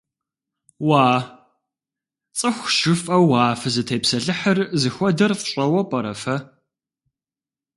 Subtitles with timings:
[0.87, 1.05] Уа,
[2.37, 6.35] цӀыхущ жыфӀэу а фызытепсэлъыхьыр зыхуэдэр фщӀэуэ пӀэрэ фэ?